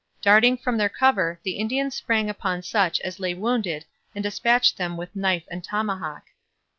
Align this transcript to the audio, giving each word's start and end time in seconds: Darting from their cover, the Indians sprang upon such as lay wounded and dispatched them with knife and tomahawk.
Darting 0.19 0.57
from 0.57 0.77
their 0.79 0.89
cover, 0.89 1.39
the 1.43 1.57
Indians 1.59 1.93
sprang 1.93 2.27
upon 2.27 2.63
such 2.63 2.99
as 3.01 3.19
lay 3.19 3.35
wounded 3.35 3.85
and 4.15 4.23
dispatched 4.23 4.75
them 4.75 4.97
with 4.97 5.15
knife 5.15 5.43
and 5.51 5.63
tomahawk. 5.63 6.23